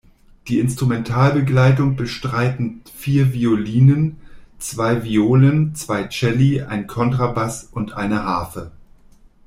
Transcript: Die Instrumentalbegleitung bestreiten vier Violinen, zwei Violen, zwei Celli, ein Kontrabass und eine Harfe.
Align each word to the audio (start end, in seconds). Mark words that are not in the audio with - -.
Die 0.47 0.57
Instrumentalbegleitung 0.57 1.95
bestreiten 1.95 2.81
vier 2.91 3.33
Violinen, 3.33 4.17
zwei 4.57 5.03
Violen, 5.03 5.75
zwei 5.75 6.07
Celli, 6.11 6.63
ein 6.63 6.87
Kontrabass 6.87 7.65
und 7.71 7.93
eine 7.93 8.23
Harfe. 8.23 8.71